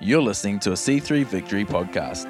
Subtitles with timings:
[0.00, 2.22] You're listening to a C3 Victory podcast.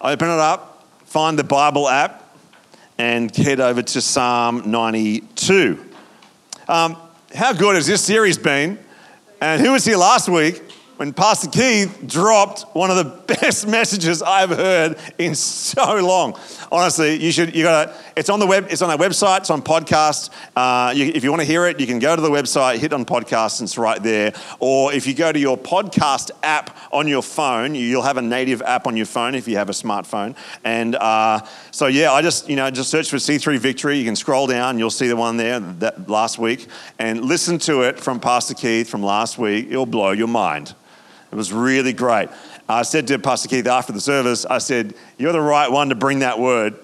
[0.00, 2.34] open it up, find the Bible app,
[2.98, 5.84] and head over to Psalm 92.
[6.68, 6.96] Um,
[7.34, 8.78] how good has this series been?
[9.40, 10.62] And who was here last week
[10.98, 16.36] when Pastor Keith dropped one of the best messages I've heard in so long?
[16.72, 17.54] Honestly, you should.
[17.54, 17.94] You got to.
[18.16, 18.66] It's on the web.
[18.68, 19.38] It's on our website.
[19.38, 20.30] It's on podcast.
[20.56, 22.92] Uh, you, if you want to hear it, you can go to the website, hit
[22.92, 24.32] on podcast, and it's right there.
[24.58, 28.60] Or if you go to your podcast app on your phone, you'll have a native
[28.62, 30.36] app on your phone if you have a smartphone.
[30.64, 33.98] And uh, so yeah, I just you know just search for C3 Victory.
[33.98, 34.80] You can scroll down.
[34.80, 36.66] You'll see the one there that last week,
[36.98, 39.68] and listen to it from Pastor Keith from last week.
[39.70, 40.74] It'll blow your mind.
[41.30, 42.28] It was really great.
[42.68, 45.94] I said to Pastor Keith after the service, I said, You're the right one to
[45.94, 46.76] bring that word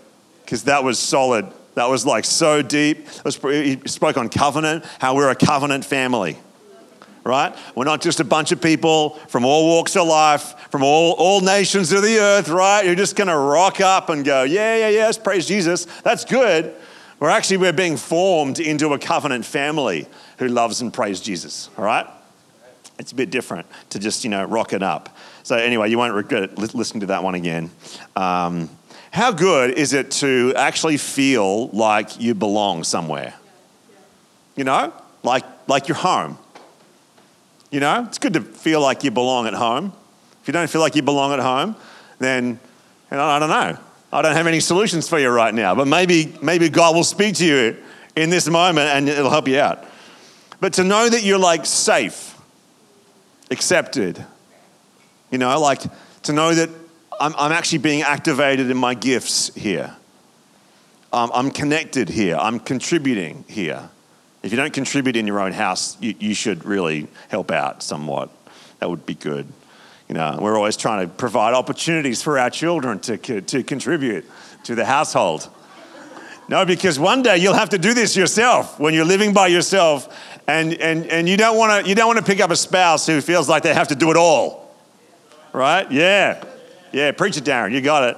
[0.45, 1.47] because that was solid.
[1.75, 3.06] That was like so deep.
[3.25, 6.39] Was, he spoke on covenant, how we're a covenant family,
[7.25, 7.55] right?
[7.75, 11.41] We're not just a bunch of people from all walks of life, from all, all
[11.41, 12.84] nations of the earth, right?
[12.84, 15.86] You're just going to rock up and go, Yeah, yeah, yes, praise Jesus.
[16.03, 16.75] That's good.
[17.19, 20.06] We're actually, we're being formed into a covenant family
[20.39, 22.06] who loves and praise Jesus, all right?
[22.98, 25.17] It's a bit different to just, you know, rock it up.
[25.42, 27.70] So, anyway, you won't regret listening to that one again.
[28.17, 28.70] Um,
[29.11, 33.34] how good is it to actually feel like you belong somewhere?
[34.56, 34.92] You know,
[35.23, 36.39] like, like you're home.
[37.70, 39.92] You know, it's good to feel like you belong at home.
[40.42, 41.75] If you don't feel like you belong at home,
[42.20, 42.61] then
[43.17, 43.79] know, I don't know.
[44.12, 47.36] I don't have any solutions for you right now, but maybe, maybe God will speak
[47.36, 47.77] to you
[48.14, 49.85] in this moment and it'll help you out.
[50.61, 52.33] But to know that you're like safe,
[53.50, 54.24] accepted.
[55.30, 55.82] You know, like
[56.22, 56.70] to know that
[57.20, 59.94] I'm, I'm actually being activated in my gifts here.
[61.12, 62.36] Um, I'm connected here.
[62.36, 63.88] I'm contributing here.
[64.42, 68.30] If you don't contribute in your own house, you, you should really help out somewhat.
[68.80, 69.46] That would be good.
[70.08, 74.28] You know, we're always trying to provide opportunities for our children to, to contribute
[74.64, 75.48] to the household.
[76.46, 80.14] No, because one day you'll have to do this yourself when you're living by yourself
[80.46, 83.06] and, and, and you don't want to you don't want to pick up a spouse
[83.06, 84.74] who feels like they have to do it all.
[85.52, 85.90] Right?
[85.90, 86.44] Yeah.
[86.92, 87.72] Yeah, preach it, Darren.
[87.72, 88.16] You got it.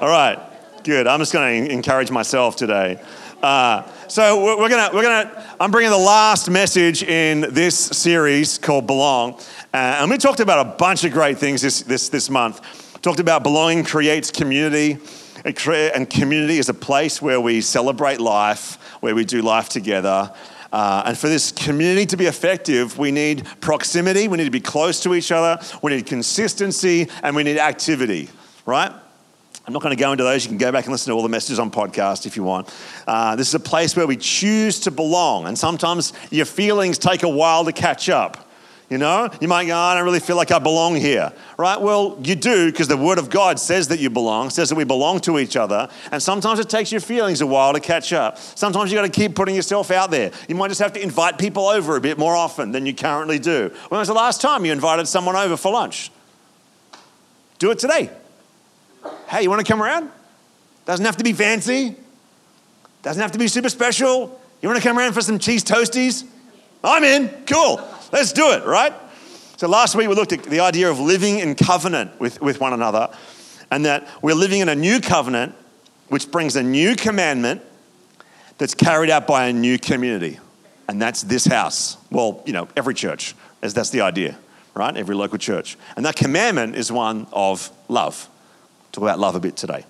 [0.00, 0.38] All right.
[0.82, 1.06] Good.
[1.06, 3.00] I'm just going to encourage myself today.
[3.42, 8.88] Uh, so we're gonna we're gonna I'm bringing the last message in this series called
[8.88, 9.34] Belong,
[9.72, 12.60] uh, and we talked about a bunch of great things this this this month.
[13.00, 14.98] Talked about belonging creates community,
[15.44, 20.32] and community is a place where we celebrate life, where we do life together.
[20.72, 24.60] Uh, and for this community to be effective, we need proximity, we need to be
[24.60, 28.28] close to each other, we need consistency, and we need activity,
[28.66, 28.92] right?
[29.66, 30.44] I'm not going to go into those.
[30.44, 32.74] You can go back and listen to all the messages on podcast if you want.
[33.06, 37.22] Uh, this is a place where we choose to belong, and sometimes your feelings take
[37.22, 38.47] a while to catch up.
[38.90, 41.78] You know, you might go, oh, I don't really feel like I belong here, right?
[41.78, 44.84] Well, you do because the Word of God says that you belong, says that we
[44.84, 45.90] belong to each other.
[46.10, 48.38] And sometimes it takes your feelings a while to catch up.
[48.38, 50.32] Sometimes you got to keep putting yourself out there.
[50.48, 53.38] You might just have to invite people over a bit more often than you currently
[53.38, 53.70] do.
[53.90, 56.10] When was the last time you invited someone over for lunch?
[57.58, 58.10] Do it today.
[59.28, 60.10] Hey, you want to come around?
[60.86, 61.94] Doesn't have to be fancy,
[63.02, 64.40] doesn't have to be super special.
[64.62, 66.24] You want to come around for some cheese toasties?
[66.82, 67.28] I'm in.
[67.46, 67.80] Cool.
[68.12, 68.92] Let's do it, right?
[69.56, 72.72] So last week we looked at the idea of living in covenant with, with one
[72.72, 73.10] another,
[73.70, 75.54] and that we're living in a new covenant
[76.08, 77.62] which brings a new commandment
[78.56, 80.38] that's carried out by a new community.
[80.88, 81.98] And that's this house.
[82.10, 84.38] Well, you know, every church, as that's the idea,
[84.74, 84.96] right?
[84.96, 85.76] Every local church.
[85.96, 88.28] And that commandment is one of love.
[88.92, 89.84] Talk about love a bit today.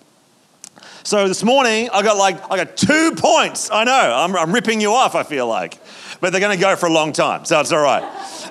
[1.04, 3.70] So this morning I got like I got two points.
[3.70, 5.14] I know I'm, I'm ripping you off.
[5.14, 5.78] I feel like,
[6.20, 8.02] but they're going to go for a long time, so it's all right.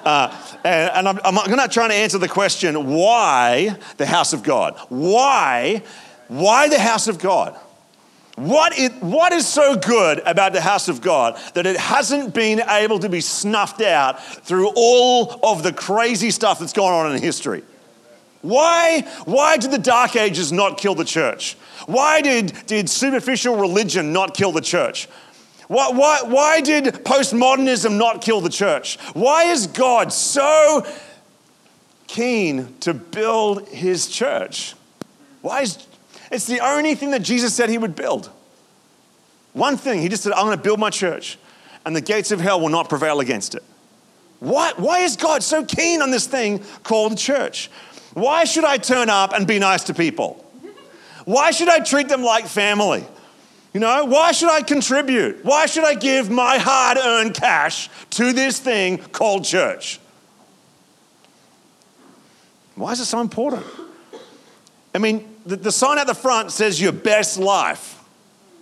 [0.06, 4.44] Uh, and, and I'm, I'm not trying to answer the question why the house of
[4.44, 4.78] God.
[4.90, 5.84] Why,
[6.28, 7.58] why the house of God?
[8.36, 12.62] What, it, what is so good about the house of God that it hasn't been
[12.70, 17.22] able to be snuffed out through all of the crazy stuff that's gone on in
[17.22, 17.64] history?
[18.44, 21.56] Why, why did the Dark Ages not kill the church?
[21.88, 25.08] Why did, did superficial religion not kill the church?
[25.68, 28.98] Why, why, why did postmodernism not kill the church?
[29.14, 30.86] Why is God so
[32.08, 34.76] keen to build his church?
[35.42, 35.86] Why is
[36.32, 38.30] it's the only thing that Jesus said he would build.
[39.54, 41.38] One thing, he just said, I'm going to build my church,
[41.86, 43.64] and the gates of hell will not prevail against it.
[44.40, 47.72] Why, why is God so keen on this thing called church?
[48.14, 50.44] Why should I turn up and be nice to people?
[51.26, 53.06] Why should I treat them like family?
[53.78, 55.46] You know, why should I contribute?
[55.46, 60.00] Why should I give my hard earned cash to this thing called church?
[62.74, 63.64] Why is it so important?
[64.96, 68.04] I mean, the, the sign at the front says your best life.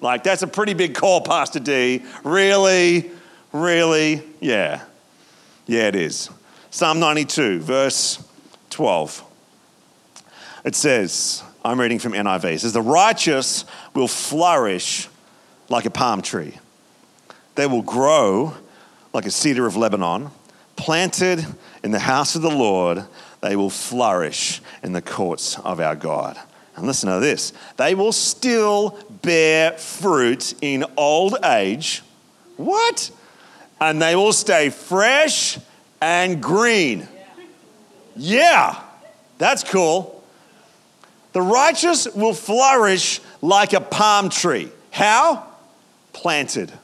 [0.02, 2.04] Like, that's a pretty big call, Pastor D.
[2.26, 3.10] Really?
[3.54, 4.22] Really?
[4.42, 4.84] Yeah.
[5.66, 6.30] Yeah, it is.
[6.72, 8.22] Psalm 92, verse
[8.70, 9.24] 12.
[10.66, 12.46] It says, I'm reading from NIV.
[12.46, 13.66] It says, The righteous
[13.96, 15.10] will flourish
[15.68, 16.60] like a palm tree.
[17.56, 18.54] They will grow
[19.14, 20.30] like a cedar of Lebanon,
[20.76, 21.44] planted
[21.84, 23.06] in the house of the Lord.
[23.42, 26.38] They will flourish in the courts of our God.
[26.76, 32.04] And listen to this they will still bear fruit in old age.
[32.58, 33.10] What?
[33.82, 35.58] And they will stay fresh
[36.00, 37.08] and green.
[38.16, 38.80] Yeah,
[39.40, 40.15] that's cool.
[41.36, 44.70] The righteous will flourish like a palm tree.
[44.90, 45.46] How?
[46.14, 46.72] Planted.
[46.72, 46.78] A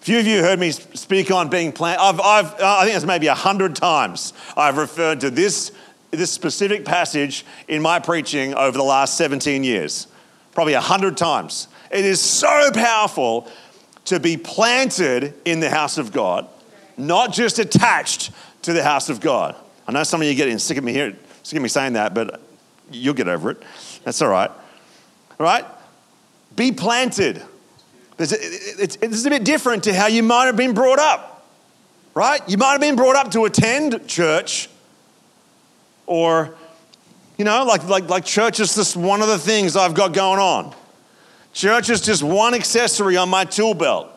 [0.00, 2.00] few of you heard me speak on being planted.
[2.00, 5.70] I've, I've, uh, I think it's maybe a hundred times I've referred to this
[6.12, 10.06] this specific passage in my preaching over the last 17 years,
[10.52, 11.68] probably a hundred times.
[11.90, 13.46] It is so powerful
[14.06, 16.48] to be planted in the house of God,
[16.96, 18.30] not just attached
[18.62, 19.56] to the house of God.
[19.86, 21.92] I know some of you are getting sick of me here, sick of me saying
[21.94, 22.40] that, but
[22.90, 23.62] you'll get over it.
[24.04, 24.50] That's all right.
[25.38, 25.64] All right?
[26.54, 27.42] Be planted.
[28.18, 31.46] It's, it's, it's a bit different to how you might have been brought up,
[32.14, 32.40] right?
[32.48, 34.68] You might have been brought up to attend church
[36.06, 36.54] or,
[37.36, 40.38] you know, like, like, like church is just one of the things I've got going
[40.38, 40.74] on.
[41.52, 44.10] Church is just one accessory on my tool belt.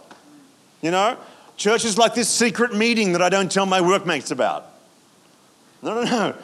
[0.81, 1.17] You know?
[1.55, 4.71] Church is like this secret meeting that I don't tell my workmates about.
[5.81, 6.35] No, no, no.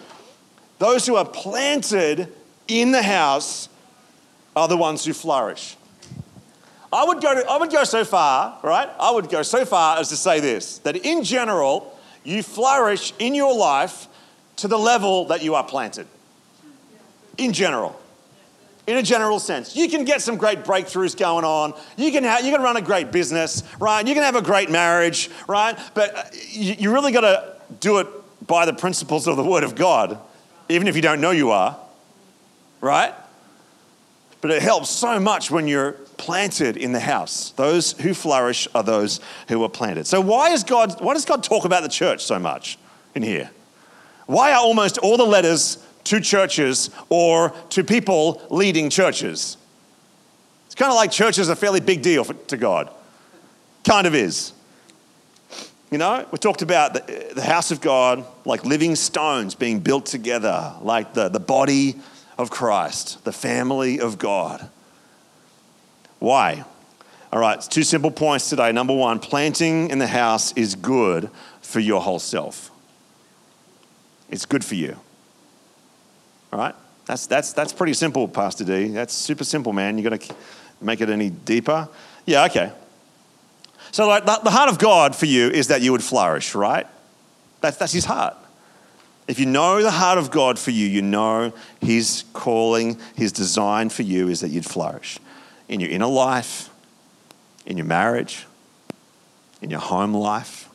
[0.83, 2.27] Those who are planted
[2.67, 3.69] in the house
[4.53, 5.77] are the ones who flourish.
[6.91, 8.89] I would go, to, I would go so far, right?
[8.99, 13.33] I would go so far as to say this that in general, you flourish in
[13.33, 14.09] your life
[14.57, 16.05] to the level that you are planted.
[17.37, 17.97] In general.
[18.85, 19.77] In a general sense.
[19.77, 21.75] You can get some great breakthroughs going on.
[21.95, 24.05] You can, you can run a great business, right?
[24.05, 25.79] You can have a great marriage, right?
[25.93, 28.07] But uh, you, you really got to do it
[28.45, 30.19] by the principles of the Word of God,
[30.69, 31.77] even if you don't know you are,
[32.81, 33.13] right?
[34.41, 37.51] But it helps so much when you're planted in the house.
[37.51, 40.05] Those who flourish are those who are planted.
[40.07, 42.77] So why is God why does God talk about the church so much
[43.15, 43.49] in here?
[44.25, 49.57] Why are almost all the letters to churches or to people leading churches?
[50.65, 52.89] It's kind of like church is a fairly big deal for, to God.
[53.83, 54.53] Kind of is.
[55.93, 60.07] You know, we talked about the, the house of God like living stones being built
[60.07, 61.97] together, like the, the body
[62.35, 64.67] of Christ, the family of God.
[66.17, 66.65] Why?
[67.31, 68.71] All right, two simple points today.
[68.71, 71.29] Number one, planting in the house is good
[71.61, 72.71] for your whole self.
[74.31, 74.97] It's good for you.
[76.51, 76.73] All right?
[77.05, 78.87] That's, that's, that's pretty simple, Pastor D.
[78.87, 79.99] That's super simple, man.
[79.99, 80.35] You're going to
[80.81, 81.87] make it any deeper?
[82.25, 82.71] Yeah, okay.
[83.93, 86.87] So, like, the, heart of God for you is that you would flourish, right?
[87.61, 88.35] That's, that's his heart.
[89.27, 93.89] If you know the heart of God for you, you know his calling, his design
[93.89, 95.19] for you is that you'd flourish
[95.69, 96.71] in your inner life,
[97.67, 98.47] in your marriage,
[99.61, 100.67] in your home life,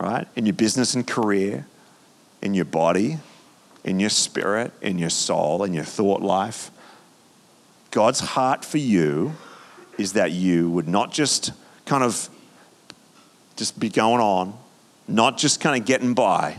[0.00, 0.26] right?
[0.34, 1.66] In your business and career,
[2.40, 3.18] in your body,
[3.84, 6.70] in your spirit, in your soul, in your thought life.
[7.90, 9.34] God's heart for you
[9.98, 11.52] is that you would not just
[11.90, 12.28] kind of
[13.56, 14.56] just be going on,
[15.08, 16.56] not just kind of getting by,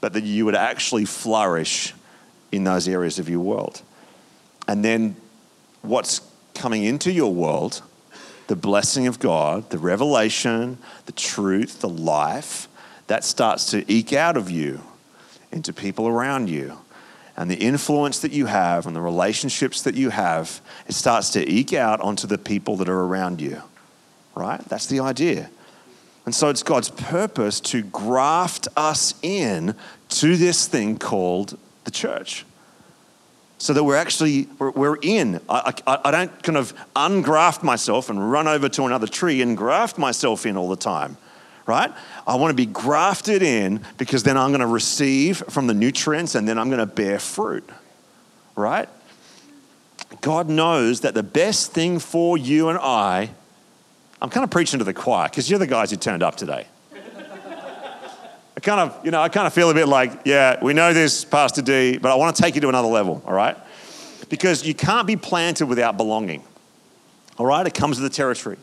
[0.00, 1.94] but that you would actually flourish
[2.50, 3.80] in those areas of your world.
[4.66, 5.14] And then
[5.82, 6.22] what's
[6.54, 7.82] coming into your world,
[8.48, 12.66] the blessing of God, the revelation, the truth, the life,
[13.06, 14.80] that starts to eke out of you
[15.52, 16.78] into people around you.
[17.36, 21.48] And the influence that you have and the relationships that you have, it starts to
[21.48, 23.62] eke out onto the people that are around you.
[24.38, 24.60] Right?
[24.68, 25.50] That's the idea.
[26.24, 29.74] And so it's God's purpose to graft us in
[30.10, 32.44] to this thing called the church.
[33.58, 35.40] So that we're actually, we're, in.
[35.48, 39.56] I, I, I don't kind of ungraft myself and run over to another tree and
[39.56, 41.16] graft myself in all the time
[41.66, 41.92] right?
[42.26, 46.34] I want to be grafted in because then I'm going to receive from the nutrients
[46.34, 47.68] and then I'm going to bear fruit,
[48.56, 48.88] right?
[50.22, 53.30] God knows that the best thing for you and I,
[54.20, 56.66] I'm kind of preaching to the choir because you're the guys who turned up today.
[58.56, 60.92] I kind of, you know, I kind of feel a bit like, yeah, we know
[60.92, 63.56] this, Pastor D, but I want to take you to another level, all right?
[64.28, 66.42] Because you can't be planted without belonging,
[67.38, 67.64] all right?
[67.64, 68.56] It comes with the territory,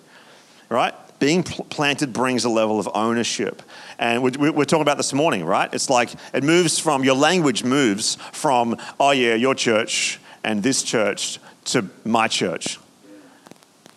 [0.70, 0.94] all right?
[1.20, 3.62] Being pl- planted brings a level of ownership.
[3.98, 5.74] And we're, we're talking about this morning, right?
[5.74, 10.84] It's like it moves from, your language moves from, oh yeah, your church and this
[10.84, 12.80] church to my church.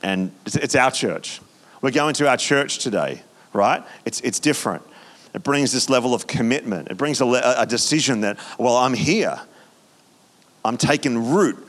[0.00, 1.40] And it's, it's our church.
[1.80, 3.84] We're going to our church today, right?
[4.04, 4.82] It's, it's different.
[5.34, 6.88] It brings this level of commitment.
[6.88, 7.26] It brings a,
[7.58, 9.38] a decision that, well, I'm here.
[10.64, 11.64] I'm taking root.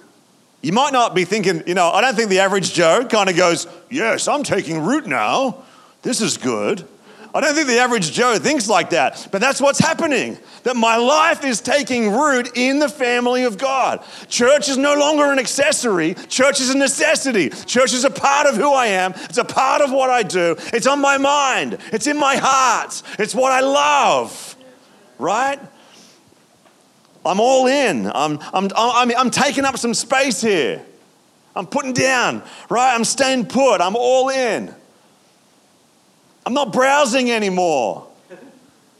[0.61, 3.37] You might not be thinking, you know, I don't think the average Joe kind of
[3.37, 5.63] goes, yes, I'm taking root now.
[6.01, 6.87] This is good.
[7.33, 10.37] I don't think the average Joe thinks like that, but that's what's happening.
[10.63, 14.03] That my life is taking root in the family of God.
[14.27, 17.49] Church is no longer an accessory, church is a necessity.
[17.49, 20.55] Church is a part of who I am, it's a part of what I do.
[20.73, 24.55] It's on my mind, it's in my heart, it's what I love,
[25.19, 25.59] right?
[27.25, 28.07] I'm all in.
[28.07, 30.83] I'm, I'm, I'm, I'm taking up some space here.
[31.55, 32.95] I'm putting down, right?
[32.95, 33.81] I'm staying put.
[33.81, 34.73] I'm all in.
[36.49, 38.07] I'm not browsing anymore.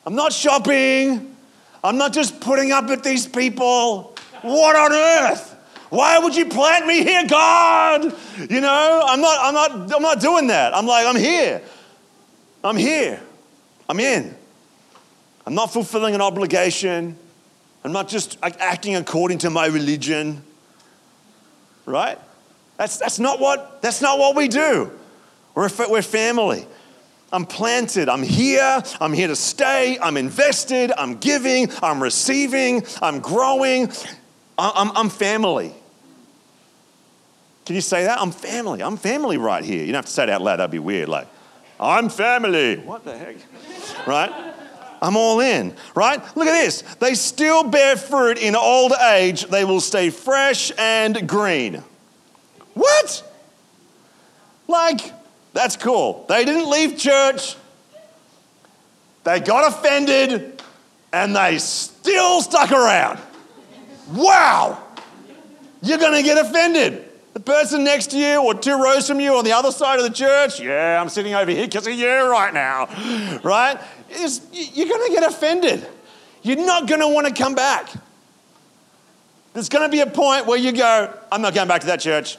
[0.05, 1.35] I'm not shopping.
[1.83, 4.15] I'm not just putting up with these people.
[4.43, 5.55] What on earth?
[5.89, 8.15] Why would you plant me here, God?
[8.37, 10.75] You know, I'm not, I'm not, I'm not doing that.
[10.75, 11.63] I'm like, I'm here.
[12.63, 13.19] I'm here.
[13.89, 14.35] I'm in.
[15.47, 17.17] I'm not fulfilling an obligation.
[17.83, 20.43] I'm not just acting according to my religion.
[21.87, 22.19] Right?
[22.77, 24.91] That's, that's, not, what, that's not what we do.
[25.55, 26.67] We're, we're family.
[27.31, 28.09] I'm planted.
[28.09, 28.81] I'm here.
[28.99, 29.97] I'm here to stay.
[29.99, 30.91] I'm invested.
[30.97, 31.69] I'm giving.
[31.81, 32.83] I'm receiving.
[33.01, 33.91] I'm growing.
[34.57, 35.73] I'm, I'm family.
[37.65, 38.19] Can you say that?
[38.19, 38.81] I'm family.
[38.81, 39.81] I'm family right here.
[39.81, 40.57] You don't have to say it out loud.
[40.57, 41.07] That'd be weird.
[41.07, 41.27] Like,
[41.79, 42.77] I'm family.
[42.77, 43.35] What the heck?
[44.07, 44.55] right?
[45.01, 46.19] I'm all in, right?
[46.35, 46.81] Look at this.
[46.99, 49.45] They still bear fruit in old age.
[49.45, 51.83] They will stay fresh and green.
[52.73, 53.23] What?
[54.67, 55.13] Like,
[55.53, 56.25] that's cool.
[56.29, 57.55] They didn't leave church,
[59.23, 60.61] they got offended,
[61.11, 63.19] and they still stuck around.
[64.13, 64.81] Wow!
[65.81, 67.05] You're going to get offended.
[67.33, 70.03] The person next to you, or two rows from you on the other side of
[70.03, 72.87] the church, yeah, I'm sitting over here because of you right now,
[73.43, 73.79] right?
[74.09, 75.87] Is, you're going to get offended.
[76.41, 77.91] You're not going to want to come back.
[79.53, 81.99] There's going to be a point where you go, I'm not going back to that
[81.99, 82.37] church.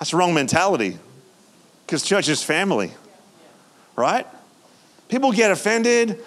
[0.00, 0.98] That's the wrong mentality
[1.86, 2.90] because church is family,
[3.96, 4.26] right?
[5.08, 6.18] People get offended.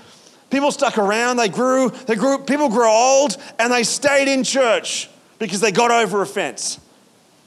[0.51, 1.37] People stuck around.
[1.37, 5.89] They grew, they grew, people grew old and they stayed in church because they got
[5.89, 6.79] over offense.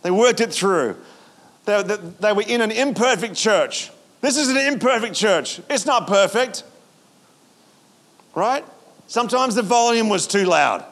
[0.03, 0.97] They worked it through.
[1.65, 3.93] They, they, they were in an imperfect church.
[4.21, 5.61] This is an imperfect church.
[5.71, 6.65] It's not perfect,
[8.35, 8.65] right?
[9.07, 10.85] Sometimes the volume was too loud,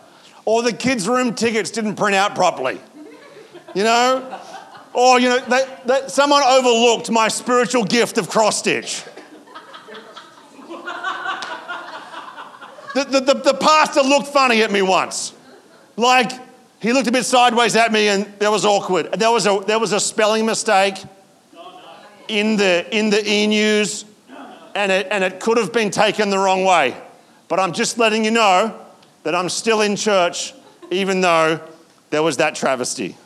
[0.45, 2.79] or the kids' room tickets didn't print out properly.
[3.75, 4.41] You know,
[4.95, 9.03] or, you know, that, they, someone overlooked my spiritual gift of cross stitch.
[12.95, 15.35] the, the, the, the pastor looked funny at me once.
[15.97, 16.31] Like,
[16.81, 19.13] he looked a bit sideways at me and that was awkward.
[19.13, 20.97] There was a, there was a spelling mistake
[22.29, 24.05] in the, in the e news
[24.77, 26.97] and it, and it could have been taken the wrong way.
[27.49, 28.81] But I'm just letting you know
[29.25, 30.55] that I'm still in church
[30.91, 31.61] even though
[32.11, 33.17] there was that travesty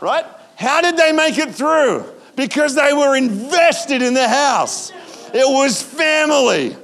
[0.00, 0.24] right?
[0.56, 2.04] How did they make it through?
[2.36, 4.92] Because they were invested in the house.
[5.32, 6.76] It was family.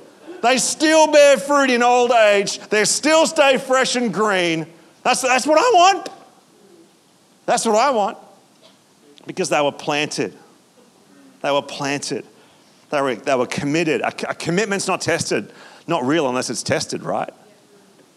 [0.43, 2.59] They still bear fruit in old age.
[2.69, 4.67] They still stay fresh and green.
[5.02, 6.09] That's, that's what I want.
[7.47, 8.19] That's what I want.
[9.26, 10.37] Because they were planted.
[11.43, 12.26] They were planted.
[12.90, 14.00] They were, they were committed.
[14.00, 15.52] A, a commitment's not tested,
[15.87, 17.33] not real unless it's tested, right?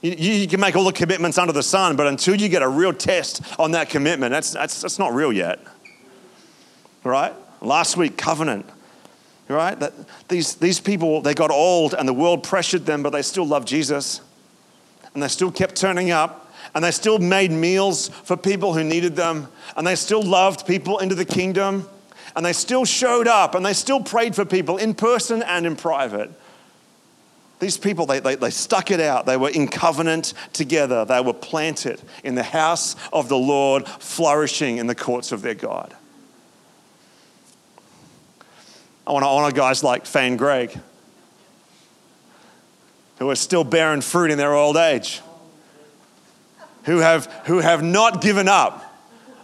[0.04, 2.68] You, you, can make all the commitments under the sun, but until you get a
[2.68, 5.60] real test on that commitment, that's, that's, that's not real yet.
[7.06, 7.34] Right?
[7.62, 8.66] Last week, covenant.
[9.48, 9.80] Right?
[9.80, 9.94] That
[10.28, 13.66] these, these people, they got old and the world pressured them, but they still loved
[13.66, 14.20] Jesus.
[15.14, 16.52] And they still kept turning up.
[16.76, 19.48] And they still made meals for people who needed them.
[19.78, 21.88] And they still loved people into the kingdom.
[22.36, 25.78] And they still showed up and they still prayed for people in person and in
[25.78, 26.32] private.
[27.64, 29.26] These people, they, they, they stuck it out.
[29.26, 31.06] They were in covenant together.
[31.06, 35.54] They were planted in the house of the Lord, flourishing in the courts of their
[35.54, 35.96] God.
[39.08, 40.78] I want to honor guys like Fan Greig.
[43.20, 45.22] who are still bearing fruit in their old age,
[46.84, 48.84] who have, who have not given up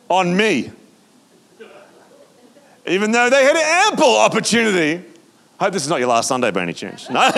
[0.09, 0.73] on me.
[2.85, 5.08] Even though they had ample opportunity.
[5.59, 7.09] I hope this is not your last Sunday by any chance.
[7.09, 7.21] No?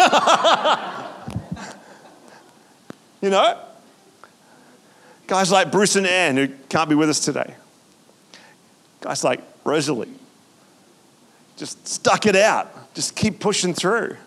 [3.21, 3.59] you know?
[5.25, 7.55] Guys like Bruce and Anne, who can't be with us today.
[8.99, 10.13] Guys like Rosalie.
[11.57, 12.93] Just stuck it out.
[12.93, 14.17] Just keep pushing through.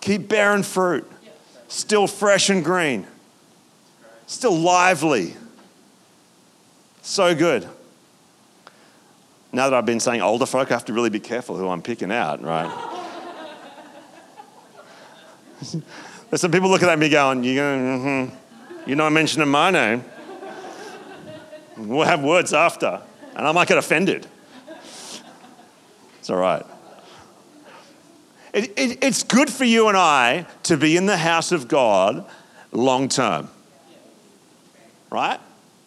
[0.00, 1.10] Keep bearing fruit.
[1.68, 3.06] Still fresh and green.
[4.26, 5.34] Still lively.
[7.02, 7.68] So good.
[9.52, 11.82] Now that I've been saying older folk, I have to really be careful who I'm
[11.82, 12.95] picking out, right?
[15.60, 18.34] There's some people looking at me going, going, mm-hmm.
[18.86, 20.04] You're not mentioning my name.
[21.76, 23.02] We'll have words after,
[23.34, 24.26] and I might get offended.
[26.18, 26.64] It's all right.
[28.52, 32.24] It, it, it's good for you and I to be in the house of God
[32.72, 33.48] long term.
[35.10, 35.38] Right?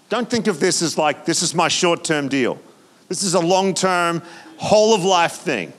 [0.09, 2.59] Don't think of this as like, this is my short term deal.
[3.07, 4.21] This is a long term,
[4.57, 5.73] whole of life thing.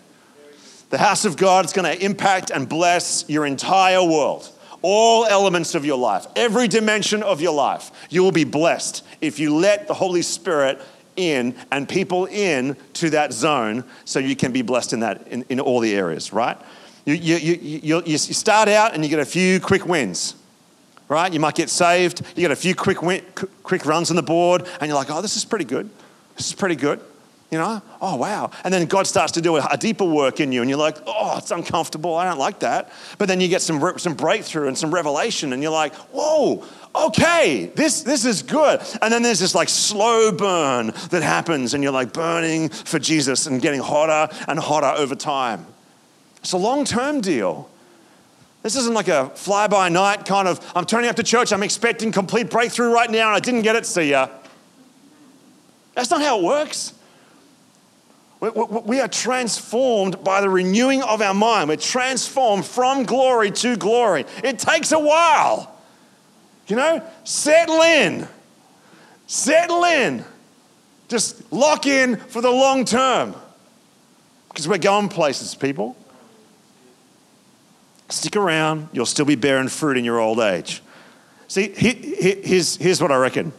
[0.91, 4.51] The house of God is going to impact and bless your entire world,
[4.83, 7.93] all elements of your life, every dimension of your life.
[8.11, 10.81] You will be blessed if you let the Holy Spirit
[11.15, 15.45] in and people in to that zone so you can be blessed in that in,
[15.49, 16.59] in all the areas, right?
[17.05, 20.35] You, you, you, you, start out and you get a few quick wins,
[21.09, 21.33] right?
[21.33, 23.25] You might get saved, you get a few quick, win,
[23.63, 25.89] quick runs on the board, and you're like, oh, this is pretty good.
[26.37, 27.01] This is pretty good.
[27.51, 28.53] You know, oh wow.
[28.63, 31.37] And then God starts to do a, deeper work in you, and you're like, oh,
[31.39, 32.15] it's uncomfortable.
[32.15, 32.93] I don't like that.
[33.19, 36.65] But then you get some, some breakthrough and some revelation, and you're like, whoa,
[36.95, 38.81] okay, this, this is good.
[39.03, 43.47] And then there's this like slow burn that happens, and you're like burning for Jesus
[43.47, 45.67] and getting hotter and hotter over time.
[46.37, 47.69] It's a long term deal.
[48.63, 51.63] This isn't like a fly by night kind of, I'm turning up to church, I'm
[51.65, 54.29] expecting complete breakthrough right now, and I didn't get it, see ya.
[55.95, 56.93] That's not how it works.
[58.41, 61.69] We are transformed by the renewing of our mind.
[61.69, 64.25] We're transformed from glory to glory.
[64.43, 65.79] It takes a while.
[66.67, 68.27] You know, settle in.
[69.27, 70.25] Settle in.
[71.09, 73.35] Just lock in for the long term.
[74.49, 75.95] Because we're going places, people.
[78.09, 80.83] Stick around, you'll still be bearing fruit in your old age.
[81.47, 83.53] See, here's, here's what I reckon.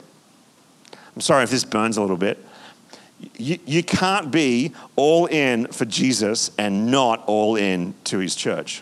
[1.16, 2.44] I'm sorry if this burns a little bit
[3.38, 8.82] you, you can't be all in for Jesus and not all in to his church.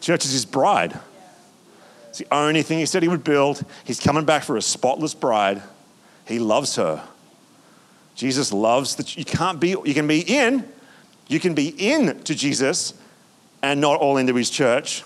[0.00, 0.98] Church is his bride.
[2.08, 3.64] It's the only thing he said he would build.
[3.84, 5.62] He's coming back for a spotless bride.
[6.26, 7.02] He loves her.
[8.14, 10.68] Jesus loves that you can't be, you can be in,
[11.28, 12.94] you can be in to Jesus
[13.62, 15.04] and not all into his church,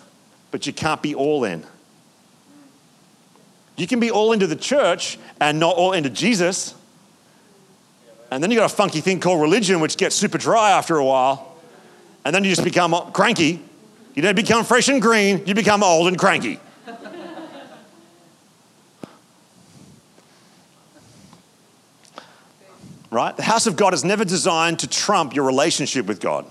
[0.50, 1.64] but you can't be all in.
[3.76, 6.74] You can be all into the church and not all into Jesus.
[8.30, 11.04] And then you got a funky thing called religion, which gets super dry after a
[11.04, 11.56] while.
[12.24, 13.62] And then you just become cranky.
[14.14, 16.60] You don't become fresh and green, you become old and cranky.
[23.10, 23.36] right?
[23.36, 26.46] The house of God is never designed to trump your relationship with God.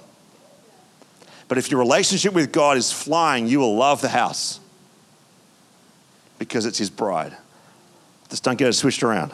[1.48, 4.61] But if your relationship with God is flying, you will love the house
[6.42, 7.38] because it's his bride.
[8.32, 9.32] Just don't get it switched around.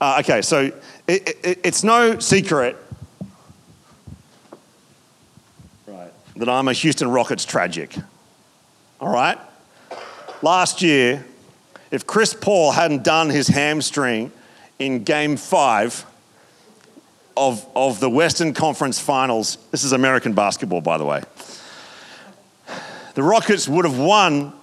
[0.00, 0.72] Uh, okay, so
[1.06, 2.78] it, it, it's no secret
[5.86, 7.94] right, that I'm a Houston Rockets tragic.
[9.02, 9.36] All right?
[10.40, 11.26] Last year,
[11.90, 14.32] if Chris Paul hadn't done his hamstring
[14.78, 16.06] in game five
[17.36, 21.22] of, of the Western Conference Finals, this is American basketball, by the way,
[23.12, 24.54] the Rockets would have won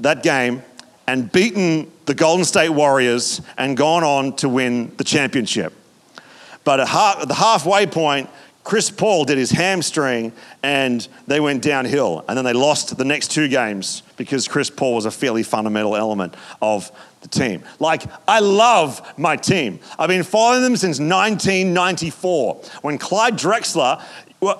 [0.00, 0.62] that game
[1.06, 5.72] and beaten the Golden State Warriors and gone on to win the championship.
[6.64, 8.30] But at, the halfway point,
[8.64, 12.24] Chris Paul did his hamstring and they went downhill.
[12.26, 15.94] And then they lost the next two games because Chris Paul was a fairly fundamental
[15.94, 17.62] element of the team.
[17.78, 19.80] Like, I love my team.
[19.98, 24.02] I've been following them since 1994 when Clyde Drexler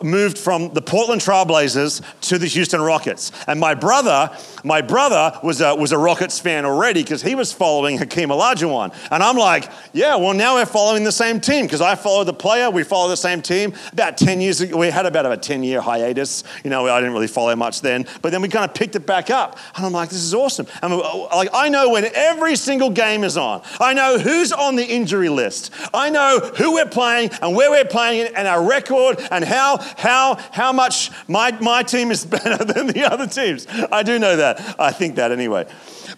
[0.02, 3.32] moved from the Portland Trailblazers to the Houston Rockets.
[3.46, 7.52] And my brother, my brother was a, was a Rockets fan already because he was
[7.52, 8.94] following Hakeem Olajuwon.
[9.10, 12.34] And I'm like, yeah, well, now we're following the same team because I follow the
[12.34, 13.74] player, we follow the same team.
[13.92, 16.44] About 10 years ago, we had about a 10 year hiatus.
[16.62, 19.06] You know, I didn't really follow much then, but then we kind of picked it
[19.06, 19.58] back up.
[19.76, 20.66] And I'm like, this is awesome.
[20.82, 24.76] And uh, like, I know when every single game is on, I know who's on
[24.76, 29.20] the injury list, I know who we're playing and where we're playing and our record
[29.30, 33.66] and how how, how, how much my, my team is better than the other teams.
[33.90, 34.76] I do know that.
[34.78, 35.66] I think that anyway.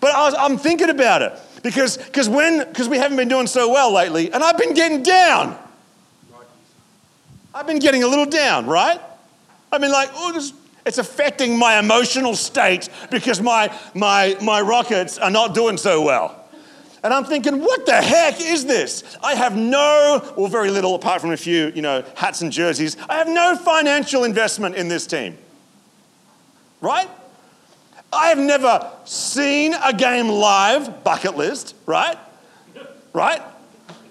[0.00, 3.70] But I I'm thinking about it because because when because we haven't been doing so
[3.72, 5.58] well lately, and I've been getting down.
[7.54, 9.00] I've been getting a little down, right?
[9.72, 10.52] I mean, like, oh, this,
[10.84, 16.45] it's affecting my emotional state because my my my rockets are not doing so well.
[17.06, 19.04] And I'm thinking, what the heck is this?
[19.22, 22.96] I have no, or very little, apart from a few, you know, hats and jerseys.
[23.08, 25.38] I have no financial investment in this team.
[26.80, 27.08] Right?
[28.12, 32.18] I have never seen a game live, bucket list, right?
[33.12, 33.40] Right?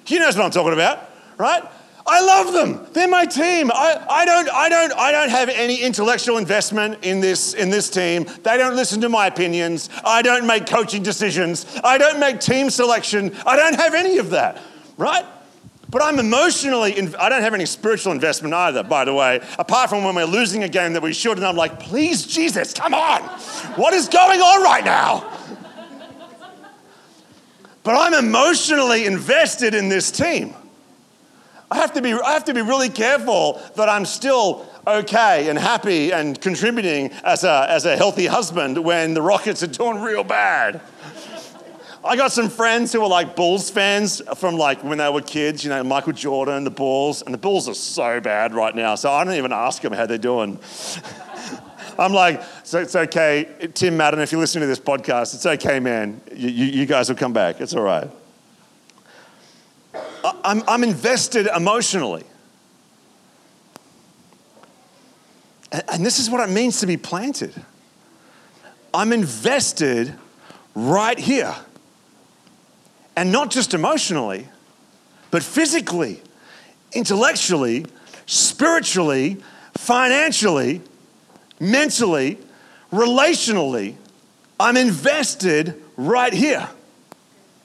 [0.06, 1.02] He knows what I'm talking about,
[1.38, 1.64] right?
[2.08, 2.86] I love them.
[2.94, 3.72] They're my team.
[3.72, 7.90] I, I, don't, I, don't, I don't have any intellectual investment in this, in this
[7.90, 8.26] team.
[8.44, 9.90] They don't listen to my opinions.
[10.04, 11.66] I don't make coaching decisions.
[11.84, 13.36] I don't make team selection.
[13.46, 14.62] I don't have any of that,
[14.98, 15.26] right?
[15.90, 20.04] But I'm emotionally, I don't have any spiritual investment either, by the way, apart from
[20.04, 21.38] when we're losing a game that we should.
[21.38, 23.22] And I'm like, please, Jesus, come on.
[23.78, 25.32] What is going on right now?
[27.82, 30.54] But I'm emotionally invested in this team.
[31.72, 35.58] I have to be, I have to be really careful that I'm still okay and
[35.58, 40.24] happy and contributing as a, as a healthy husband when the Rockets are doing real
[40.24, 40.82] bad.
[42.04, 45.64] I got some friends who are like Bulls fans from like when they were kids,
[45.64, 48.94] you know, Michael Jordan, the Bulls, and the Bulls are so bad right now.
[48.94, 50.60] So I don't even ask them how they're doing.
[51.98, 55.80] I'm like, so it's okay, Tim Madden, if you're listening to this podcast, it's okay,
[55.80, 56.22] man.
[56.32, 57.60] You, you, you guys will come back.
[57.60, 58.12] It's all right.
[60.46, 62.24] I'm, I'm invested emotionally.
[65.72, 67.54] And this is what it means to be planted.
[68.94, 70.14] I'm invested
[70.76, 71.56] right here.
[73.18, 74.48] And not just emotionally,
[75.32, 76.22] but physically,
[76.94, 77.88] intellectually,
[78.26, 79.38] spiritually,
[79.74, 80.82] financially,
[81.60, 82.38] mentally,
[82.92, 83.96] relationally.
[84.60, 86.70] I'm invested right here.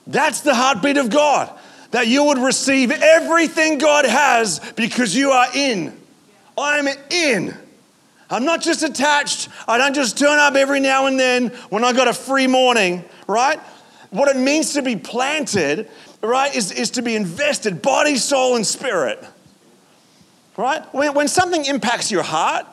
[0.07, 1.57] That's the heartbeat of God
[1.91, 5.99] that you would receive everything God has because you are in.
[6.57, 7.57] I'm in.
[8.29, 9.49] I'm not just attached.
[9.67, 13.05] I don't just turn up every now and then when I got a free morning,
[13.27, 13.59] right?
[14.11, 15.89] What it means to be planted,
[16.23, 19.25] right, is, is to be invested, body, soul, and spirit.
[20.57, 20.83] Right?
[20.95, 22.67] When, when something impacts your heart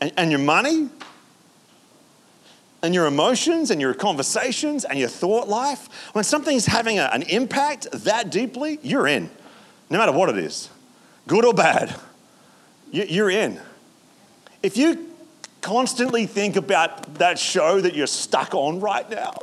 [0.00, 0.88] and, and your money
[2.86, 7.22] and your emotions and your conversations and your thought life, when something's having a, an
[7.22, 9.28] impact that deeply, you're in,
[9.90, 10.70] no matter what it is,
[11.26, 11.94] good or bad,
[12.90, 13.60] you're in.
[14.62, 15.12] If you
[15.60, 19.34] constantly think about that show that you're stuck on right now,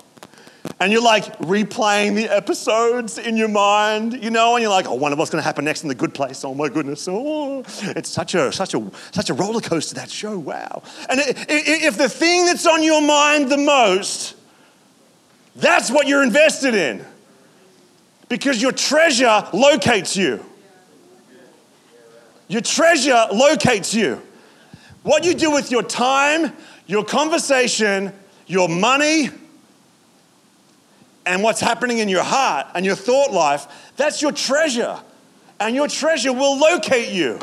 [0.80, 4.94] and you're like replaying the episodes in your mind, you know, and you're like, oh,
[4.94, 6.44] wonder what's going to happen next in the good place.
[6.46, 7.08] Oh my goodness.
[7.10, 10.38] Oh, it's such a, such a, such a roller coaster, that show.
[10.38, 10.84] Wow.
[11.10, 14.36] And if the thing that's on your mind the most,
[15.56, 17.06] that's what you're invested in.
[18.30, 20.44] Because your treasure locates you.
[22.48, 24.22] Your treasure locates you.
[25.04, 26.54] What you do with your time,
[26.88, 28.14] your conversation,
[28.48, 29.30] your money,
[31.26, 35.00] and what's happening in your heart and your thought life, that's your treasure.
[35.60, 37.40] And your treasure will locate you.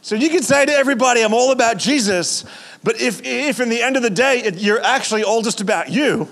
[0.00, 2.44] So you can say to everybody, I'm all about Jesus,
[2.82, 5.90] but if, if in the end of the day it, you're actually all just about
[5.90, 6.26] you,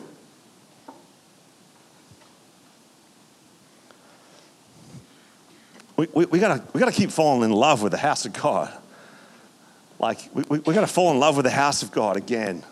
[5.96, 8.72] we, we, we, gotta, we gotta keep falling in love with the house of God.
[9.98, 12.64] Like, we, we, we gotta fall in love with the house of God again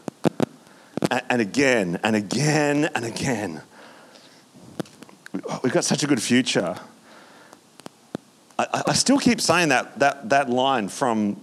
[1.11, 3.63] and again and again and again.
[5.63, 6.77] We've got such a good future.
[8.59, 11.41] I, I still keep saying that, that, that line from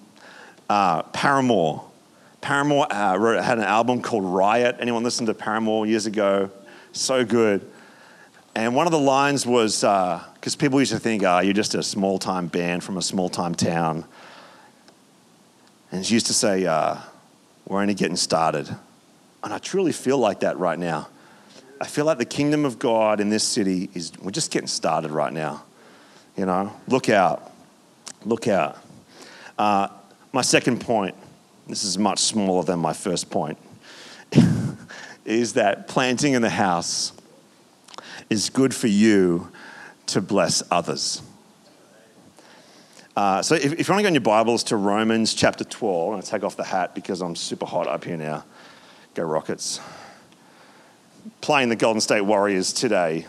[0.70, 1.86] uh, Paramore.
[2.40, 4.78] Paramore uh, wrote, had an album called Riot.
[4.80, 6.50] Anyone listened to Paramore years ago?
[6.94, 7.70] So good.
[8.56, 11.76] And one of the lines was because uh, people used to think, oh, you're just
[11.76, 14.06] a small time band from a small time town.
[15.92, 16.98] And she used to say, uh,
[17.68, 18.74] we're only getting started.
[19.44, 21.08] And I truly feel like that right now.
[21.80, 25.12] I feel like the kingdom of God in this city is, we're just getting started
[25.12, 25.64] right now.
[26.38, 27.52] You know, look out.
[28.24, 28.78] Look out.
[29.58, 29.88] Uh,
[30.32, 31.16] my second point,
[31.68, 33.58] this is much smaller than my first point,
[35.26, 37.14] is that planting in the house
[38.30, 39.52] is good for you
[40.08, 41.22] to bless others.
[43.16, 46.08] Uh, so if, if, you want to go in your Bibles to Romans chapter 12,
[46.08, 48.46] I'm going to take off the hat because I'm super hot up here now.
[49.14, 49.82] Go Rockets.
[51.42, 53.26] Playing the Golden State Warriors today.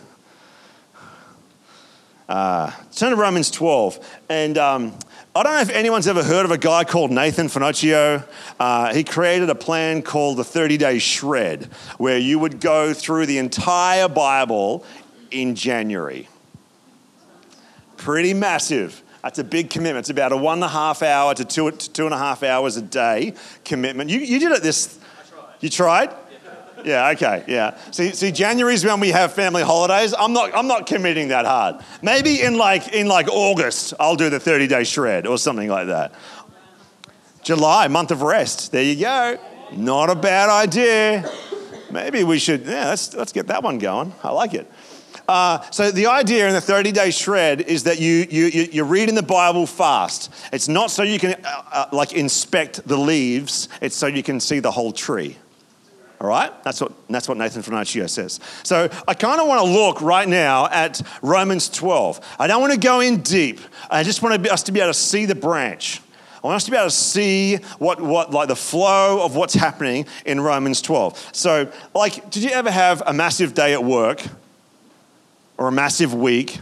[2.29, 3.99] Uh, turn to Romans 12.
[4.29, 4.97] And um,
[5.35, 8.25] I don't know if anyone's ever heard of a guy called Nathan Finochio.
[8.57, 11.65] Uh, he created a plan called the 30 Day Shred,
[11.97, 14.85] where you would go through the entire Bible
[15.31, 16.29] in January.
[17.97, 19.03] Pretty massive.
[19.21, 20.03] That's a big commitment.
[20.03, 22.41] It's about a one and a half hour to two, to two and a half
[22.41, 23.33] hours a day
[23.65, 24.09] commitment.
[24.09, 24.99] You, you did it this.
[25.63, 26.13] You tried?
[26.83, 27.77] Yeah, okay, yeah.
[27.91, 30.13] See, see, January's when we have family holidays.
[30.13, 31.77] I'm not, I'm not committing that hard.
[32.01, 35.87] Maybe in like, in like August, I'll do the 30 day shred or something like
[35.87, 36.15] that.
[37.43, 38.73] July, month of rest.
[38.73, 39.39] There you go.
[39.71, 41.31] Not a bad idea.
[41.89, 44.11] Maybe we should, yeah, let's, let's get that one going.
[44.21, 44.69] I like it.
[45.29, 49.15] Uh, so the idea in the 30 day shred is that you, you, you're reading
[49.15, 50.33] the Bible fast.
[50.51, 54.41] It's not so you can uh, uh, like inspect the leaves, it's so you can
[54.41, 55.37] see the whole tree.
[56.23, 56.63] All right?
[56.63, 58.39] That's what, that's what Nathan Finochio says.
[58.63, 62.35] So I kind of want to look right now at Romans 12.
[62.39, 63.59] I don't want to go in deep.
[63.91, 66.01] I just want us to be able to see the branch.
[66.41, 69.53] I want us to be able to see what, what, like the flow of what's
[69.53, 71.31] happening in Romans 12.
[71.33, 74.23] So, like, did you ever have a massive day at work
[75.57, 76.57] or a massive week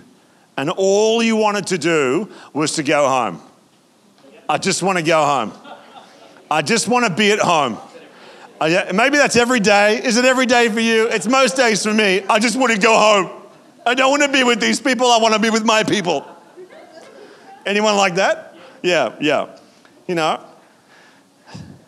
[0.58, 3.40] and all you wanted to do was to go home?
[4.50, 5.54] I just want to go home.
[6.50, 7.78] I just want to be at home.
[8.62, 10.04] Uh, maybe that's every day.
[10.04, 11.08] Is it every day for you?
[11.08, 12.22] It's most days for me.
[12.30, 13.42] I just want to go home.
[13.88, 15.08] I don't want to be with these people.
[15.08, 16.28] I want to be with my people.
[17.66, 18.56] Anyone like that?
[18.84, 19.58] Yeah, yeah.
[20.08, 20.46] You know,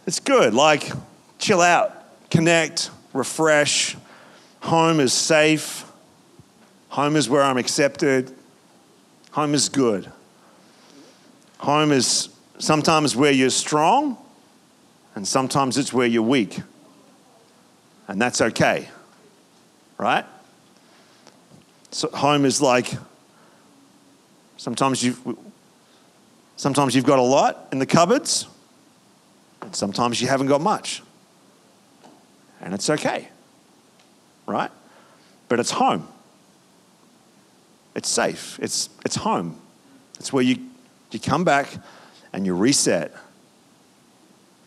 [0.07, 0.55] it's good.
[0.55, 0.91] Like,
[1.37, 1.93] chill out,
[2.31, 3.95] connect, refresh.
[4.61, 5.85] Home is safe.
[6.89, 8.33] Home is where I'm accepted.
[9.33, 10.11] Home is good.
[11.59, 14.17] Home is sometimes where you're strong,
[15.15, 16.59] and sometimes it's where you're weak.
[18.07, 18.89] And that's okay,
[19.97, 20.25] right?
[21.91, 22.91] So home is like
[24.57, 25.37] sometimes you've
[26.57, 28.47] sometimes you've got a lot in the cupboards,
[29.61, 31.01] and sometimes you haven't got much.
[32.61, 33.27] And it's okay.
[34.45, 34.71] Right?
[35.47, 36.07] But it's home.
[37.95, 38.59] It's safe.
[38.61, 39.59] It's it's home.
[40.19, 40.57] It's where you
[41.11, 41.69] you come back
[42.33, 43.13] and you reset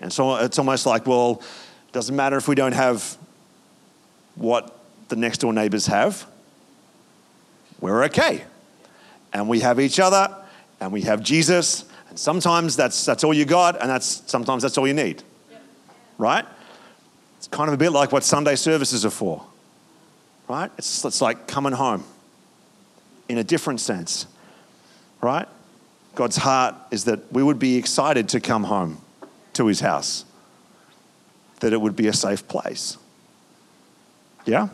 [0.01, 1.43] and so it's almost like, well,
[1.89, 3.17] it doesn't matter if we don't have
[4.35, 4.79] what
[5.09, 6.27] the next door neighbors have,
[7.81, 8.45] we're okay.
[9.33, 10.35] And we have each other,
[10.81, 14.79] and we have Jesus, and sometimes that's, that's all you got, and that's, sometimes that's
[14.79, 15.23] all you need.
[16.19, 16.45] Right?
[17.39, 19.45] It's kind of a bit like what Sunday services are for.
[20.49, 20.71] Right?
[20.79, 22.05] It's, it's like coming home
[23.29, 24.27] in a different sense.
[25.21, 25.49] Right?
[26.15, 29.03] God's heart is that we would be excited to come home
[29.57, 30.25] to his house,
[31.61, 32.97] that it would be a safe place.
[34.45, 34.69] Yeah?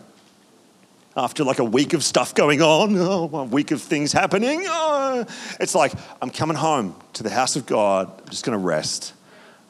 [1.17, 5.25] After like a week of stuff going on, oh, a week of things happening, oh,
[5.61, 8.13] it's like, I'm coming home to the house of God.
[8.21, 9.15] I'm just going to rest.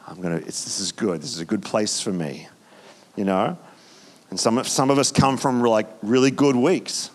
[0.06, 1.22] I'm going to, it's this is good.
[1.22, 2.48] This is a good place for me,
[3.16, 3.56] you know?
[4.30, 7.10] And some, some of us come from like really good weeks.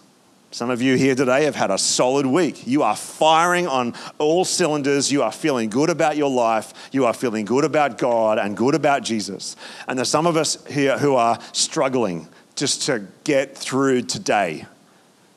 [0.57, 2.65] Some of you here today have had a solid week.
[2.65, 5.11] You are firing on all cylinders.
[5.11, 6.73] You are feeling good about your life.
[6.91, 9.55] You are feeling good about God and good about Jesus.
[9.87, 14.65] And there's some of us here who are struggling just to get through today,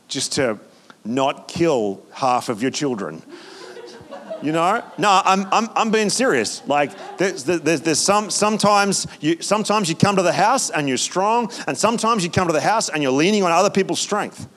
[0.08, 0.58] just to
[1.04, 3.22] not kill half of your children.
[4.40, 4.82] You know?
[4.96, 6.66] No, I'm, I'm, I'm being serious.
[6.66, 10.96] Like, there's, there's, there's some, sometimes you, sometimes you come to the house and you're
[10.96, 14.48] strong, and sometimes you come to the house and you're leaning on other people's strength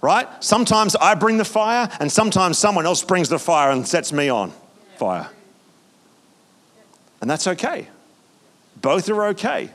[0.00, 0.28] right?
[0.42, 4.28] Sometimes I bring the fire, and sometimes someone else brings the fire and sets me
[4.28, 4.52] on
[4.96, 5.28] fire.
[7.20, 7.88] And that's okay.
[8.80, 9.70] Both are okay.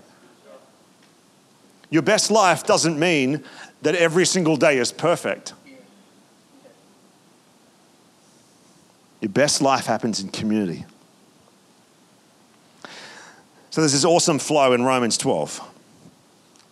[1.89, 3.43] Your best life doesn't mean
[3.81, 5.53] that every single day is perfect.
[9.19, 10.85] Your best life happens in community.
[13.69, 15.61] So there's this awesome flow in Romans 12.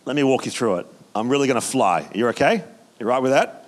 [0.04, 0.86] Let me walk you through it.
[1.14, 2.08] I'm really going to fly.
[2.14, 2.64] You okay?
[3.00, 3.66] You right with that?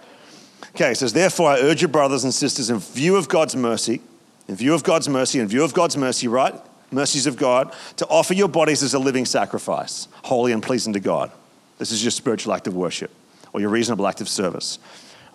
[0.75, 4.03] Okay, it says, Therefore, I urge you, brothers and sisters, in view of God's mercy,
[4.47, 6.55] in view of God's mercy, in view of God's mercy, right?
[6.91, 11.01] Mercies of God, to offer your bodies as a living sacrifice, holy and pleasing to
[11.01, 11.33] God.
[11.79, 13.11] This is your spiritual act of worship
[13.55, 14.79] or your reasonable act of service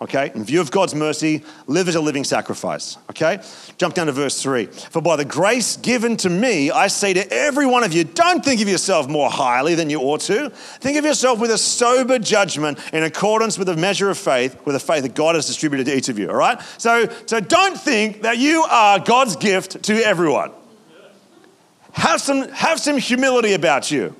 [0.00, 0.30] okay?
[0.34, 3.40] In view of God's mercy, live as a living sacrifice, okay?
[3.78, 4.66] Jump down to verse 3.
[4.66, 8.44] For by the grace given to me, I say to every one of you, don't
[8.44, 10.50] think of yourself more highly than you ought to.
[10.50, 14.74] Think of yourself with a sober judgment in accordance with the measure of faith, with
[14.74, 16.60] the faith that God has distributed to each of you, all right?
[16.78, 20.52] So, so don't think that you are God's gift to everyone.
[21.92, 24.14] Have some, have some humility about you.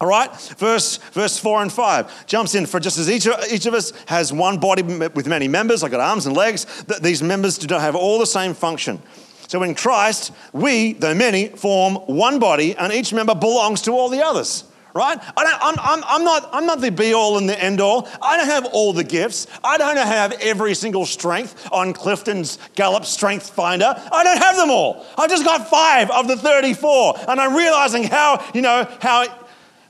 [0.00, 3.66] All right, verse, verse 4 and 5 jumps in for just as each of, each
[3.66, 7.20] of us has one body with many members, like got arms and legs, th- these
[7.20, 9.02] members do not have all the same function.
[9.48, 14.08] So in Christ, we, though many, form one body, and each member belongs to all
[14.08, 14.64] the others.
[14.94, 15.18] Right?
[15.36, 18.08] I don't, I'm, I'm, I'm, not, I'm not the be all and the end all.
[18.20, 19.46] I don't have all the gifts.
[19.62, 23.94] I don't have every single strength on Clifton's Gallup Strength Finder.
[24.10, 25.06] I don't have them all.
[25.16, 27.14] I've just got five of the 34.
[27.28, 29.26] And I'm realizing how, you know, how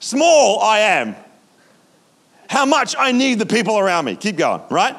[0.00, 1.16] small I am,
[2.48, 4.16] how much I need the people around me.
[4.16, 4.96] Keep going, right?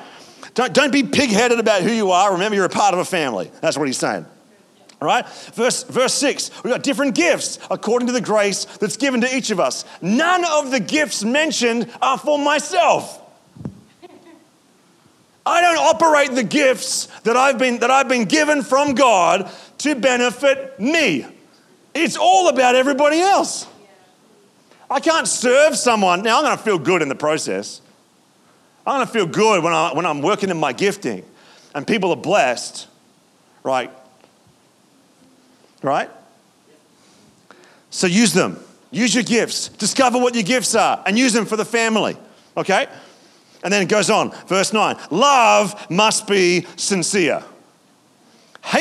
[0.54, 2.34] Don't, don't be pig headed about who you are.
[2.34, 3.52] Remember, you're a part of a family.
[3.62, 4.26] That's what he's saying.
[5.02, 5.28] All right?
[5.54, 9.50] Verse, verse 6, we've got different gifts according to the grace that's given to each
[9.52, 9.86] of us.
[10.02, 13.22] None of the gifts mentioned are for myself.
[15.46, 19.96] I don't operate the gifts that I've been, that I've been given from God to
[19.96, 21.26] benefit me.
[21.96, 23.66] It's all about everybody else.
[24.90, 26.24] I can't serve someone.
[26.24, 27.82] Now, I'm going to feel good in the process.
[28.86, 31.24] I'm going to feel good when, I, when I'm working in my gifting
[31.76, 32.88] and people are blessed,
[33.64, 33.92] right?
[35.84, 36.10] Right?
[37.92, 38.60] So use them.
[38.92, 39.70] Use your gifts.
[39.70, 42.18] Discover what your gifts are and use them for the family,
[42.58, 42.88] okay?
[43.64, 47.44] And then it goes on, verse 9 love must be sincere.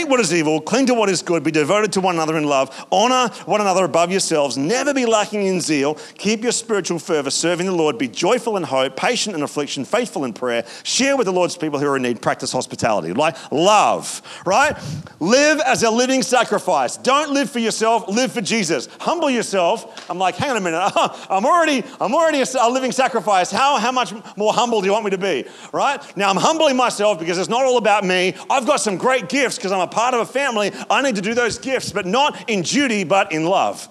[0.08, 2.44] Hate what is evil, cling to what is good, be devoted to one another in
[2.44, 7.30] love, honor one another above yourselves, never be lacking in zeal, keep your spiritual fervor,
[7.30, 11.26] serving the Lord, be joyful in hope, patient in affliction, faithful in prayer, share with
[11.26, 13.12] the Lord's people who are in need, practice hospitality.
[13.12, 14.78] Like love, right?
[15.20, 16.96] Live as a living sacrifice.
[16.96, 18.88] Don't live for yourself, live for Jesus.
[19.00, 20.08] Humble yourself.
[20.08, 20.90] I'm like, hang on a minute,
[21.28, 23.50] I'm already, I'm already a living sacrifice.
[23.50, 25.44] How, how much more humble do you want me to be?
[25.70, 26.00] Right?
[26.16, 28.34] Now I'm humbling myself because it's not all about me.
[28.48, 31.20] I've got some great gifts because I'm a part of a family, I need to
[31.20, 33.88] do those gifts, but not in duty, but in love.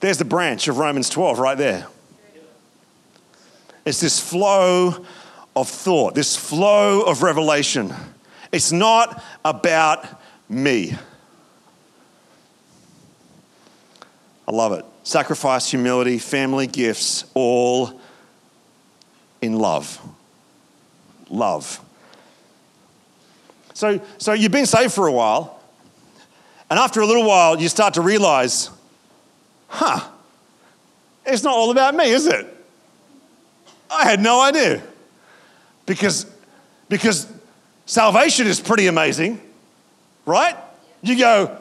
[0.00, 1.86] There's the branch of Romans 12 right there.
[3.86, 5.06] It's this flow
[5.56, 7.94] of thought, this flow of revelation.
[8.52, 10.06] It's not about
[10.50, 10.94] me.
[14.46, 14.84] I love it.
[15.02, 17.98] Sacrifice, humility, family gifts, all
[19.40, 19.98] in love.
[21.30, 21.80] Love.
[23.74, 25.60] So, so you've been saved for a while,
[26.70, 28.70] and after a little while, you start to realize,
[29.68, 30.08] huh,
[31.26, 32.46] it's not all about me, is it?
[33.90, 34.82] I had no idea.
[35.86, 36.26] Because,
[36.88, 37.30] because
[37.86, 39.40] salvation is pretty amazing,
[40.24, 40.56] right?
[41.02, 41.58] You go,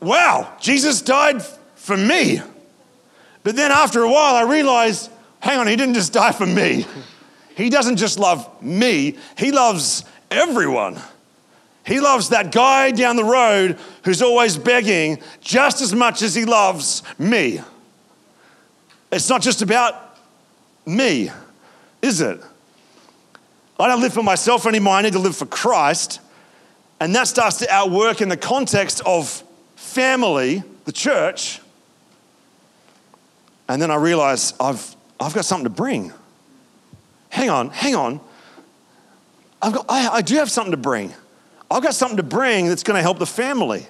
[0.00, 1.42] wow, Jesus died
[1.76, 2.42] for me.
[3.42, 6.86] But then after a while, I realized, hang on, he didn't just die for me.
[7.56, 10.98] He doesn't just love me, he loves everyone.
[11.90, 16.44] He loves that guy down the road who's always begging just as much as he
[16.44, 17.60] loves me.
[19.10, 20.16] It's not just about
[20.86, 21.32] me,
[22.00, 22.40] is it?
[23.76, 24.94] I don't live for myself anymore.
[24.94, 26.20] I need to live for Christ.
[27.00, 29.42] And that starts to outwork in the context of
[29.74, 31.60] family, the church.
[33.68, 36.12] And then I realize I've, I've got something to bring.
[37.30, 38.20] Hang on, hang on.
[39.60, 41.12] I've got, I, I do have something to bring.
[41.70, 43.86] I've got something to bring that's going to help the family.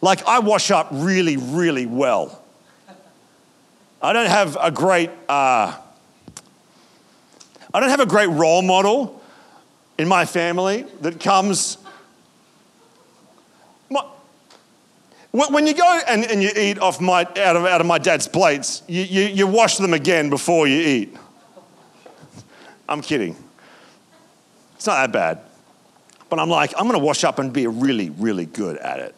[0.00, 2.42] Like, I wash up really, really well.
[4.00, 5.76] I don't have a great, uh,
[7.74, 9.20] I don't have a great role model
[9.98, 11.78] in my family that comes.
[15.30, 18.26] when you go and, and you eat off my, out, of, out of my dad's
[18.26, 21.16] plates, you, you, you wash them again before you eat.
[22.88, 23.36] I'm kidding.
[24.76, 25.47] It's not that bad.
[26.28, 29.14] But I'm like, I'm going to wash up and be really, really good at it.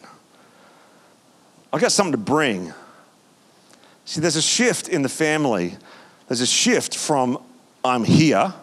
[1.72, 2.72] I've got something to bring.
[4.04, 5.76] See, there's a shift in the family.
[6.28, 7.42] There's a shift from
[7.84, 8.54] I'm here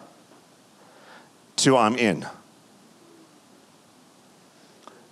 [1.56, 2.26] to I'm in.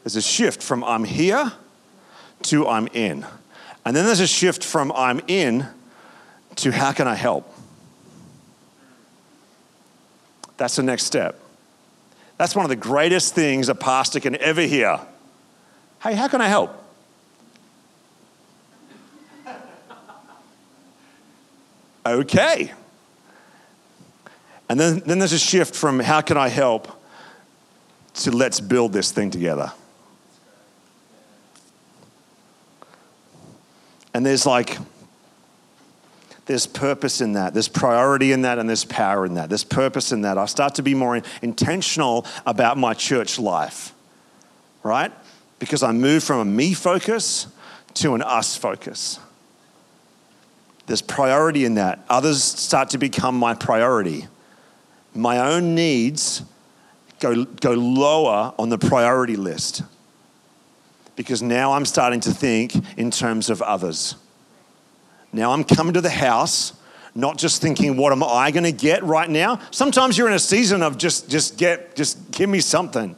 [0.03, 1.53] There's a shift from I'm here
[2.42, 3.26] to I'm in.
[3.84, 5.66] And then there's a shift from I'm in
[6.57, 7.53] to how can I help?
[10.57, 11.39] That's the next step.
[12.39, 15.01] That's one of the greatest things a pastor can ever hear.
[16.03, 16.82] Hey, how can I help?
[22.07, 22.72] okay.
[24.68, 26.89] And then, then there's a shift from how can I help
[28.14, 29.72] to let's build this thing together.
[34.12, 34.78] And there's like,
[36.47, 37.53] there's purpose in that.
[37.53, 39.49] There's priority in that, and there's power in that.
[39.49, 40.38] There's purpose in that.
[40.38, 43.92] I start to be more intentional about my church life,
[44.82, 45.12] right?
[45.59, 47.49] Because I move from a me focus
[47.94, 49.18] to an us focus.
[50.86, 52.05] There's priority in that.
[52.09, 54.28] Others start to become my priority.
[55.14, 56.42] My own needs
[57.18, 59.82] go, go lower on the priority list
[61.16, 64.14] because now I'm starting to think in terms of others.
[65.37, 66.72] Now I'm coming to the house
[67.14, 69.61] not just thinking what am I going to get right now.
[69.70, 73.14] Sometimes you're in a season of just just get just give me something,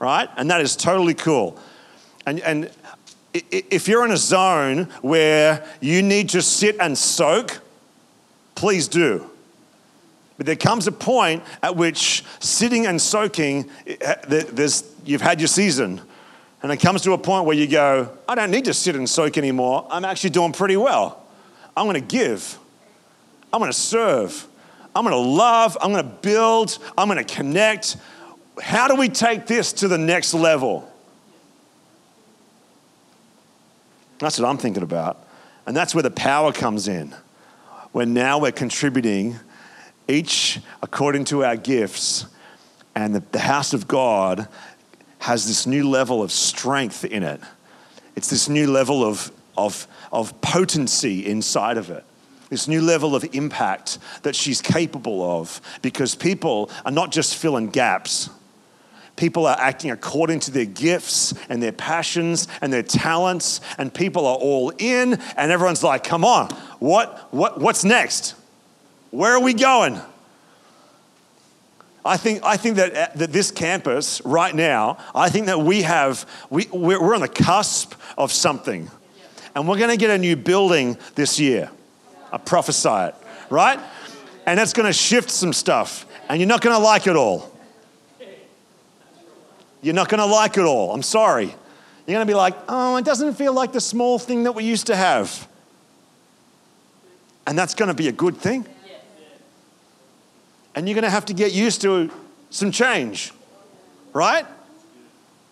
[0.00, 0.28] right?
[0.36, 1.56] And that is totally cool.
[2.26, 2.70] And and
[3.32, 7.60] if you're in a zone where you need to sit and soak,
[8.56, 9.30] please do.
[10.36, 13.70] But there comes a point at which sitting and soaking,
[15.04, 16.00] you've had your season.
[16.62, 19.08] And it comes to a point where you go, I don't need to sit and
[19.08, 19.86] soak anymore.
[19.90, 21.23] I'm actually doing pretty well.
[21.76, 22.58] I'm going to give.
[23.52, 24.46] I'm going to serve.
[24.94, 25.76] I'm going to love.
[25.80, 26.78] I'm going to build.
[26.96, 27.96] I'm going to connect.
[28.62, 30.90] How do we take this to the next level?
[34.18, 35.26] That's what I'm thinking about.
[35.66, 37.14] And that's where the power comes in.
[37.92, 39.38] When now we're contributing
[40.08, 42.26] each according to our gifts,
[42.94, 44.48] and the, the house of God
[45.18, 47.40] has this new level of strength in it.
[48.14, 52.04] It's this new level of, of, of potency inside of it
[52.50, 57.68] this new level of impact that she's capable of because people are not just filling
[57.68, 58.30] gaps.
[59.16, 64.26] People are acting according to their gifts and their passions and their talents, and people
[64.26, 66.48] are all in, and everyone's like, come on,
[66.78, 68.34] what, what, what's next?
[69.10, 70.00] Where are we going?
[72.04, 75.82] I think, I think that, uh, that this campus right now, I think that we
[75.82, 78.90] have, we, we're on the cusp of something.
[79.54, 81.70] And we're going to get a new building this year.
[82.32, 83.14] I prophesy it,
[83.50, 83.78] right?
[84.46, 86.06] And that's going to shift some stuff.
[86.28, 87.52] And you're not going to like it all.
[89.80, 90.92] You're not going to like it all.
[90.92, 91.46] I'm sorry.
[91.46, 94.64] You're going to be like, oh, it doesn't feel like the small thing that we
[94.64, 95.46] used to have.
[97.46, 98.66] And that's going to be a good thing
[100.74, 102.10] and you're going to have to get used to
[102.50, 103.32] some change,
[104.12, 104.46] right?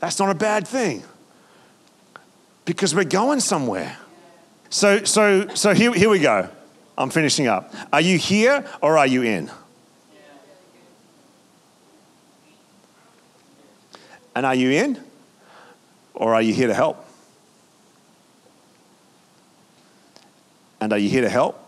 [0.00, 1.04] That's not a bad thing
[2.64, 3.96] because we're going somewhere.
[4.70, 6.48] So, so, so here, here we go.
[6.96, 7.74] I'm finishing up.
[7.92, 9.50] Are you here or are you in?
[14.34, 15.02] And are you in
[16.14, 17.04] or are you here to help?
[20.80, 21.58] And are you here to help?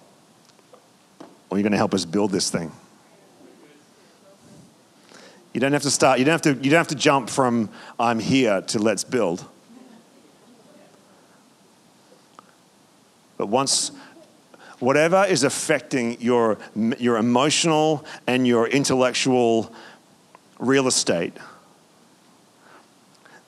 [1.51, 2.73] Or are you going to help us build this thing?
[5.53, 7.69] You don't have to start, you don't have to, you don't have to jump from
[7.99, 9.45] I'm here to let's build.
[13.37, 13.91] But once,
[14.79, 16.59] whatever is affecting your,
[16.99, 19.73] your emotional and your intellectual
[20.59, 21.33] real estate,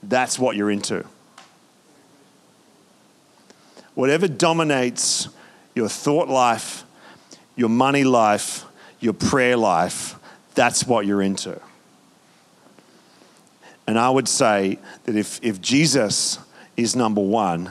[0.03, 1.05] that's what you're into.
[3.95, 5.29] Whatever dominates
[5.75, 6.85] your thought life,
[7.57, 8.65] your money life,
[9.01, 10.17] your prayer life,
[10.55, 11.61] that's what you're into.
[13.87, 16.39] And I would say that if, if Jesus
[16.77, 17.71] is number one,